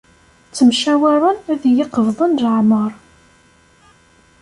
[0.49, 2.91] Ttemcawaren ad yi-qebḍen leɛmeṛ.